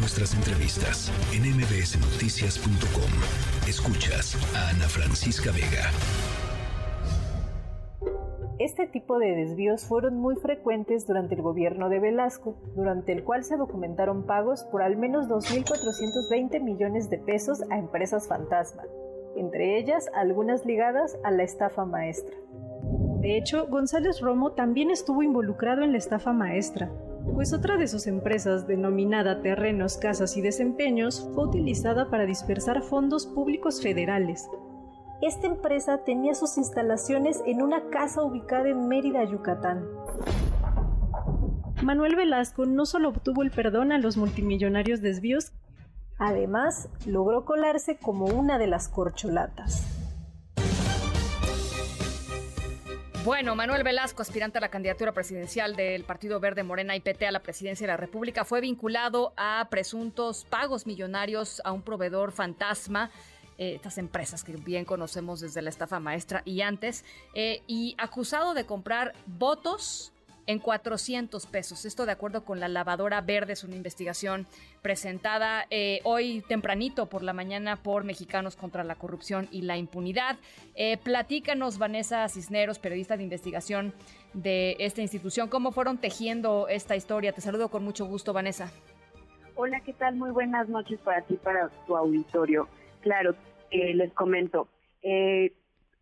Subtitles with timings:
[0.00, 3.68] nuestras entrevistas en mbsnoticias.com.
[3.68, 5.90] Escuchas a Ana Francisca Vega.
[8.58, 13.44] Este tipo de desvíos fueron muy frecuentes durante el gobierno de Velasco, durante el cual
[13.44, 18.84] se documentaron pagos por al menos 2.420 millones de pesos a empresas fantasma,
[19.36, 22.36] entre ellas algunas ligadas a la estafa maestra.
[23.20, 26.90] De hecho, González Romo también estuvo involucrado en la estafa maestra,
[27.34, 33.26] pues otra de sus empresas, denominada Terrenos, Casas y Desempeños, fue utilizada para dispersar fondos
[33.26, 34.48] públicos federales,
[35.22, 39.86] esta empresa tenía sus instalaciones en una casa ubicada en Mérida, Yucatán.
[41.82, 45.52] Manuel Velasco no solo obtuvo el perdón a los multimillonarios desvíos,
[46.18, 49.99] además logró colarse como una de las corcholatas.
[53.22, 57.30] Bueno, Manuel Velasco, aspirante a la candidatura presidencial del Partido Verde Morena y PT a
[57.30, 63.10] la presidencia de la República, fue vinculado a presuntos pagos millonarios a un proveedor fantasma
[63.58, 67.04] eh, estas empresas que bien conocemos desde la estafa maestra y antes,
[67.34, 70.14] eh, y acusado de comprar votos
[70.46, 71.84] en 400 pesos.
[71.84, 74.46] Esto de acuerdo con la lavadora verde, es una investigación
[74.82, 80.36] presentada eh, hoy tempranito por la mañana por Mexicanos contra la Corrupción y la Impunidad.
[81.04, 83.92] platícanos, Vanessa Cisneros, periodista de investigación
[84.32, 87.32] de esta institución, cómo fueron tejiendo esta historia.
[87.32, 88.70] Te saludo con mucho gusto, Vanessa.
[89.62, 90.16] Hola, ¿qué tal?
[90.16, 92.68] Muy buenas noches para ti, para tu auditorio.
[93.02, 93.34] Claro,
[93.70, 94.68] eh, les comento.
[95.02, 95.52] Eh,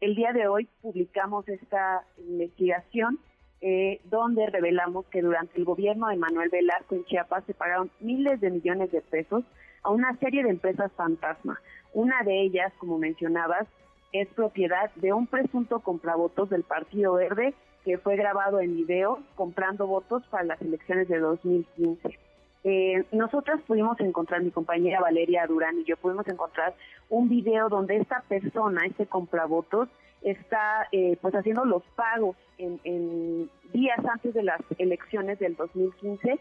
[0.00, 3.18] el día de hoy publicamos esta investigación
[3.60, 8.40] eh, donde revelamos que durante el gobierno de Manuel Velasco en Chiapas se pagaron miles
[8.40, 9.44] de millones de pesos
[9.82, 11.60] a una serie de empresas fantasma.
[11.92, 13.66] Una de ellas, como mencionabas,
[14.12, 19.86] es propiedad de un presunto compravotos del Partido Verde que fue grabado en video comprando
[19.86, 22.18] votos para las elecciones de 2015.
[22.64, 26.74] Eh, nosotras pudimos encontrar, mi compañera Valeria Durán y yo pudimos encontrar
[27.08, 29.88] un video donde esta persona, este compravotos,
[30.22, 36.38] está eh, pues haciendo los pagos en, días antes de las elecciones del 2015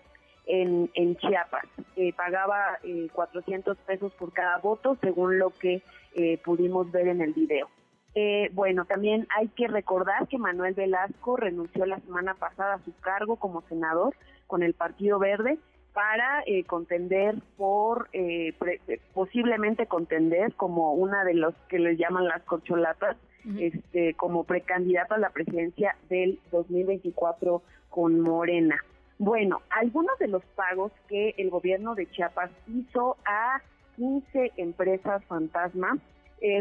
[0.48, 1.66] en, en Chiapas.
[1.96, 2.80] Eh, pagaba
[3.14, 5.82] 400 pesos por cada voto, según lo que
[6.44, 7.70] pudimos ver en el video.
[8.54, 13.36] bueno, también hay que recordar que Manuel Velasco renunció la semana pasada a su cargo
[13.36, 14.16] como senador
[14.48, 15.60] con el Partido Verde
[15.98, 18.54] para eh, contender por, eh,
[18.88, 23.18] eh, posiblemente contender como una de los que les llaman las corcholatas,
[23.60, 28.78] este, como precandidato a la presidencia del 2024 con Morena.
[29.18, 33.60] Bueno, algunos de los pagos que el gobierno de Chiapas hizo a
[33.96, 35.98] 15 empresas fantasma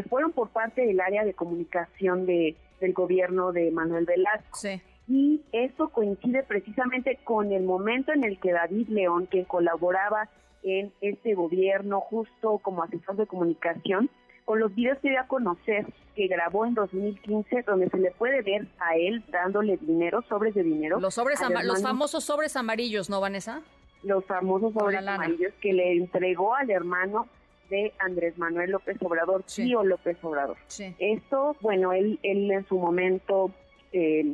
[0.09, 4.57] fueron por parte del área de comunicación de, del gobierno de Manuel Velasco.
[4.57, 10.29] Sí y eso coincide precisamente con el momento en el que David León, que colaboraba
[10.63, 14.09] en este gobierno justo como asesor de comunicación,
[14.43, 15.85] con los videos que dio a conocer
[16.15, 20.63] que grabó en 2015, donde se le puede ver a él dándole dinero, sobres de
[20.63, 20.99] dinero.
[20.99, 23.61] Los sobres los famosos sobres amarillos, ¿no, Vanessa?
[24.03, 27.27] Los famosos sobres amarillos que le entregó al hermano
[27.69, 30.57] de Andrés Manuel López Obrador, tío López Obrador.
[30.99, 33.51] Esto, bueno, él, él en su momento
[33.91, 34.33] eh,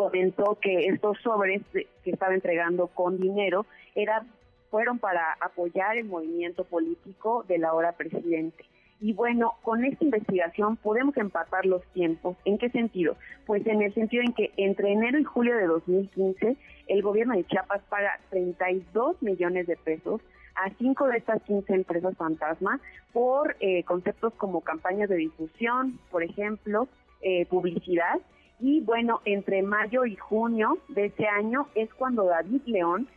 [0.00, 4.24] comentó que estos sobres que estaba entregando con dinero era
[4.70, 8.64] fueron para apoyar el movimiento político del ahora presidente.
[8.98, 12.38] Y bueno, con esta investigación podemos empatar los tiempos.
[12.46, 13.18] ¿En qué sentido?
[13.44, 16.56] Pues en el sentido en que entre enero y julio de 2015
[16.86, 20.22] el gobierno de Chiapas paga 32 millones de pesos
[20.54, 22.80] a cinco de estas 15 empresas fantasma
[23.12, 26.88] por eh, conceptos como campañas de difusión, por ejemplo,
[27.20, 28.18] eh, publicidad
[28.60, 33.08] y bueno, entre mayo y junio de ese año es cuando David León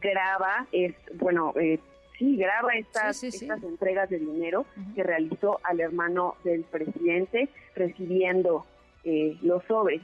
[0.00, 1.80] graba, es bueno, eh,
[2.18, 8.66] sí, graba estas, estas entregas de dinero que realizó al hermano del presidente recibiendo
[9.04, 10.02] eh, los sobres.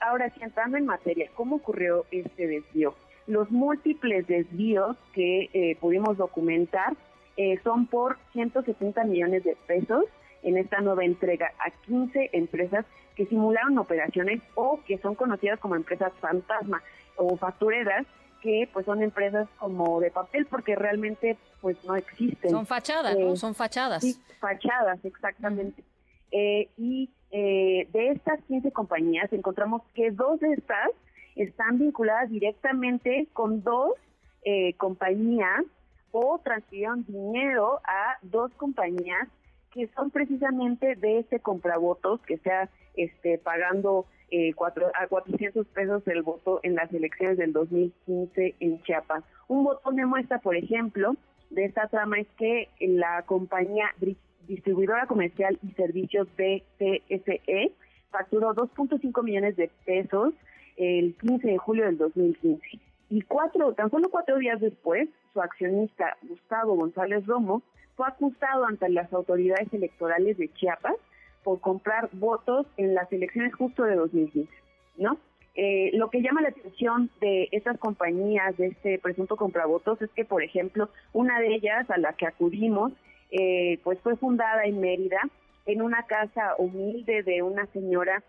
[0.00, 2.94] Ahora, si entrando en materia, ¿cómo ocurrió este desvío?
[3.26, 6.96] Los múltiples desvíos que eh, pudimos documentar
[7.36, 10.04] eh, son por 170 millones de pesos
[10.42, 12.84] en esta nueva entrega a 15 empresas
[13.16, 16.82] que simularon operaciones o que son conocidas como empresas fantasma
[17.16, 18.06] o factureras
[18.40, 22.50] que pues son empresas como de papel porque realmente pues no existen.
[22.50, 23.32] Son fachadas, ¿no?
[23.32, 24.02] Eh, son fachadas.
[24.02, 25.82] Sí, fachadas, exactamente.
[26.30, 30.90] Eh, y eh, de estas 15 compañías encontramos que dos de estas
[31.34, 33.94] están vinculadas directamente con dos
[34.78, 35.62] compañías
[36.10, 39.28] o transfirieron dinero a dos compañías
[39.72, 46.06] que son precisamente de ese compravvotos que sea este, pagando eh, cuatro, a 400 pesos
[46.06, 49.24] el voto en las elecciones del 2015 en Chiapas.
[49.48, 51.16] Un botón de muestra, por ejemplo,
[51.50, 53.86] de esta trama es que la compañía
[54.46, 57.72] distribuidora comercial y servicios BCSE
[58.10, 60.34] facturó 2.5 millones de pesos
[60.76, 62.80] el 15 de julio del 2015.
[63.10, 67.62] Y cuatro, tan solo cuatro días después, su accionista Gustavo González Romo
[67.98, 70.94] fue acusado ante las autoridades electorales de Chiapas
[71.42, 74.48] por comprar votos en las elecciones justo de 2015,
[74.98, 75.18] ¿no?
[75.56, 80.24] Eh, lo que llama la atención de estas compañías, de este presunto compravvotos, es que,
[80.24, 82.92] por ejemplo, una de ellas a la que acudimos,
[83.32, 85.20] eh, pues fue fundada en Mérida,
[85.66, 88.22] en una casa humilde de una señora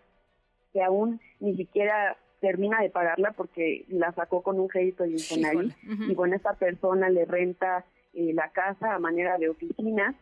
[0.72, 5.72] que aún ni siquiera termina de pagarla porque la sacó con un crédito de Infonavit
[6.08, 10.14] y bueno, esta persona le renta eh, la casa a manera de oficina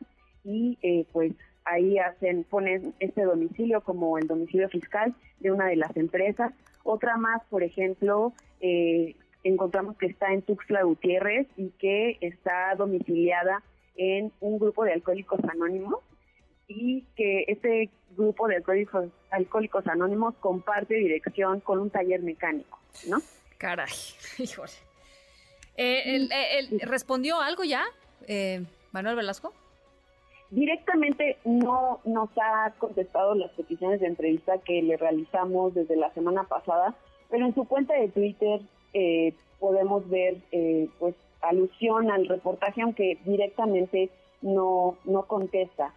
[0.44, 1.32] y eh, pues
[1.64, 6.52] ahí hacen ponen este domicilio como el domicilio fiscal de una de las empresas.
[6.85, 13.62] Otra más, por ejemplo, eh, encontramos que está en Tuxtla Gutiérrez y que está domiciliada
[13.96, 16.00] en un grupo de alcohólicos anónimos
[16.67, 23.19] y que este grupo de alcohólicos, alcohólicos anónimos comparte dirección con un taller mecánico, ¿no?
[23.58, 23.88] Caray,
[24.38, 24.88] híjole.
[25.78, 27.84] Eh, eh, ¿Respondió algo ya,
[28.26, 29.54] eh, Manuel Velasco?
[30.50, 36.44] Directamente no nos ha contestado las peticiones de entrevista que le realizamos desde la semana
[36.44, 36.94] pasada,
[37.30, 38.60] pero en su cuenta de Twitter
[39.60, 40.38] podemos ver
[40.98, 44.10] pues alusión al reportaje, aunque directamente
[44.42, 45.94] no, no contesta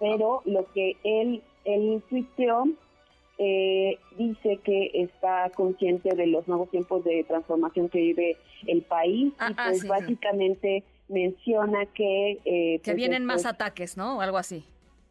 [0.00, 2.64] pero lo que él, él tuiteó
[3.42, 9.32] eh, dice que está consciente de los nuevos tiempos de transformación que vive el país
[9.38, 12.32] ah, y ah, pues básicamente menciona que...
[12.44, 14.20] Eh, que pues, vienen más ataques, ¿no?
[14.20, 14.62] Algo así.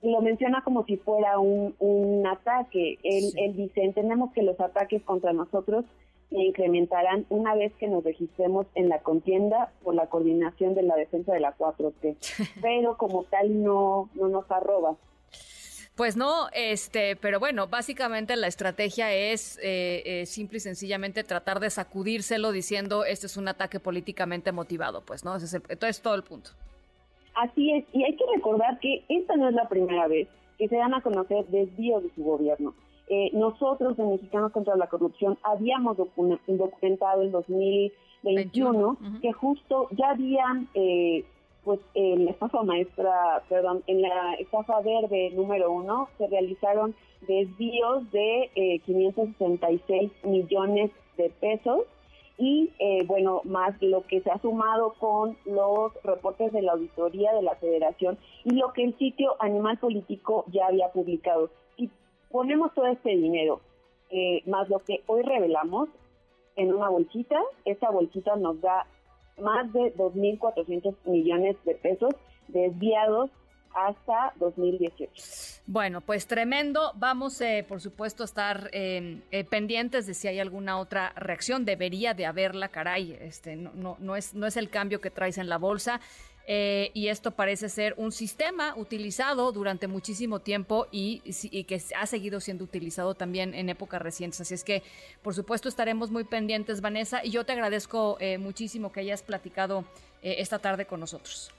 [0.03, 2.99] Lo menciona como si fuera un, un ataque.
[3.01, 5.85] Él, él dice, entendemos que los ataques contra nosotros
[6.29, 10.95] se incrementarán una vez que nos registremos en la contienda por la coordinación de la
[10.95, 12.15] defensa de la 4T.
[12.61, 14.97] Pero como tal no, no nos arroba.
[15.99, 21.59] Pues no, este, pero bueno, básicamente la estrategia es eh, eh, simple y sencillamente tratar
[21.59, 25.35] de sacudírselo diciendo este es un ataque políticamente motivado, pues, ¿no?
[25.35, 26.51] Ese es, todo el punto.
[27.35, 30.77] Así es, y hay que recordar que esta no es la primera vez que se
[30.77, 32.73] dan a conocer desvíos de su gobierno.
[33.09, 40.69] Eh, nosotros en Mexicanos contra la Corrupción habíamos documentado en 2021 que justo ya habían,
[40.75, 41.25] eh,
[41.63, 46.95] pues en la estafa maestra, perdón, en la estafa verde número uno se realizaron
[47.27, 51.81] desvíos de eh, 566 millones de pesos.
[52.37, 57.33] Y eh, bueno, más lo que se ha sumado con los reportes de la auditoría
[57.33, 61.49] de la federación y lo que el sitio Animal Político ya había publicado.
[62.31, 63.59] Ponemos todo este dinero,
[64.11, 65.89] eh, más lo que hoy revelamos
[66.55, 68.85] en una bolsita, esta bolsita nos da
[69.41, 72.13] más de 2.400 millones de pesos
[72.47, 73.29] desviados
[73.73, 75.11] hasta 2018.
[75.67, 76.91] Bueno, pues tremendo.
[76.95, 81.65] Vamos, eh, por supuesto, a estar em, eh, pendientes de si hay alguna otra reacción.
[81.65, 83.17] Debería de haberla, caray.
[83.21, 86.01] Este, no, no, no, es, no es el cambio que traes en la bolsa.
[86.51, 91.19] Eh, y esto parece ser un sistema utilizado durante muchísimo tiempo y,
[91.65, 94.41] que ha seguido siendo utilizado también en épocas recientes.
[94.41, 94.81] Así es que,
[95.21, 99.83] por supuesto, estaremos muy pendientes, Vanessa, y yo te agradezco eh, muchísimo que hayas platicado
[100.23, 101.51] eh, esta tarde con nosotros.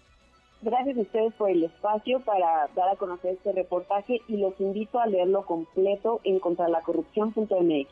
[0.60, 4.98] Gracias a ustedes por el espacio para dar a conocer este reportaje y los invito
[4.98, 7.88] a leerlo completo en contralacorrupción.mx.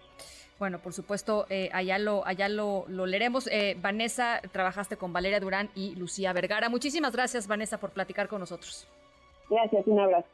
[0.59, 3.47] Bueno, por supuesto, eh, allá lo, allá lo, lo leeremos.
[3.47, 6.69] Eh, Vanessa, trabajaste con Valeria Durán y Lucía Vergara.
[6.69, 8.88] Muchísimas gracias, Vanessa, por platicar con nosotros.
[9.49, 10.27] Gracias, un abrazo.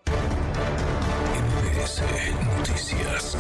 [2.59, 3.37] Noticias.